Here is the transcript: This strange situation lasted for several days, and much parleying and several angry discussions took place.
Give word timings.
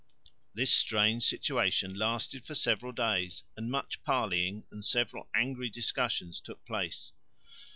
This 0.55 0.73
strange 0.73 1.25
situation 1.27 1.93
lasted 1.93 2.43
for 2.43 2.55
several 2.55 2.91
days, 2.91 3.43
and 3.55 3.69
much 3.69 4.03
parleying 4.03 4.63
and 4.71 4.83
several 4.83 5.29
angry 5.35 5.69
discussions 5.69 6.41
took 6.41 6.65
place. 6.65 7.11